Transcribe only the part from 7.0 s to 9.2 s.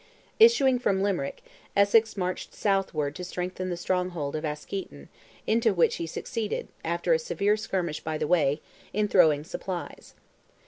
a severe skirmish by the way, in